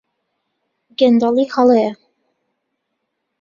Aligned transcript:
گەندەڵی 0.99 1.45
هەڵەیە. 1.53 1.91